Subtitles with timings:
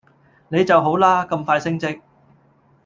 [0.47, 1.23] 你就好啦！
[1.27, 2.01] 咁快升職。